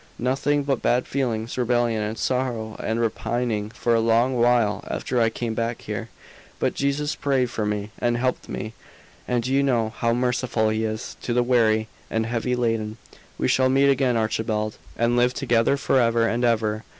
Nothing 0.17 0.63
but 0.63 0.81
bad 0.81 1.05
feelings, 1.05 1.59
rebellion, 1.59 2.01
and 2.01 2.17
sorrow, 2.17 2.75
and 2.79 2.99
repining, 2.99 3.69
for 3.69 3.93
a 3.93 3.99
long 3.99 4.33
while 4.33 4.83
after 4.89 5.21
I 5.21 5.29
came 5.29 5.53
back 5.53 5.81
here, 5.83 6.09
but 6.57 6.73
Jesus 6.73 7.13
prayed 7.13 7.51
for 7.51 7.67
me, 7.67 7.91
and 7.99 8.17
helped 8.17 8.49
me, 8.49 8.73
and 9.27 9.45
you 9.45 9.61
know 9.61 9.93
how 9.95 10.11
merciful 10.15 10.69
He 10.69 10.85
is 10.85 11.17
to 11.21 11.33
the 11.33 11.43
weary 11.43 11.87
and 12.09 12.25
heavy 12.25 12.55
laden. 12.55 12.97
We 13.37 13.47
shall 13.47 13.69
meet 13.69 13.91
again, 13.91 14.17
Archibald, 14.17 14.77
and 14.97 15.15
live 15.15 15.35
together 15.35 15.77
forever 15.77 16.27
and 16.27 16.43
ever. 16.43 16.83